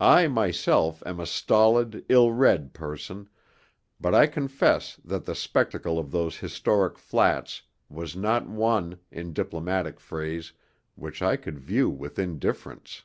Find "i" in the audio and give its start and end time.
0.00-0.26, 4.12-4.26, 11.22-11.36